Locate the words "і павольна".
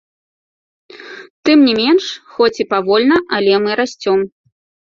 2.65-3.17